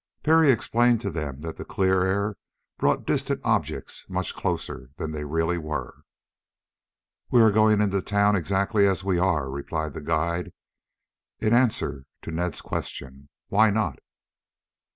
Parry 0.23 0.49
explained 0.51 0.99
to 1.01 1.11
them 1.11 1.41
that 1.41 1.57
the 1.57 1.63
clear 1.63 2.03
air 2.03 2.35
brought 2.79 3.05
distant 3.05 3.39
objects 3.43 4.03
much 4.09 4.33
closer 4.33 4.89
than 4.97 5.11
they 5.11 5.23
really 5.25 5.59
were. 5.59 6.01
"We 7.29 7.39
are 7.39 7.51
going 7.51 7.81
into 7.81 8.01
town 8.01 8.35
exactly 8.35 8.87
as 8.87 9.03
we 9.03 9.19
are," 9.19 9.47
replied 9.47 9.93
the 9.93 10.01
guide 10.01 10.53
in 11.37 11.53
answer 11.53 12.05
to 12.23 12.31
Ned's 12.31 12.61
question. 12.61 13.29
"Why 13.49 13.69
not?" 13.69 13.99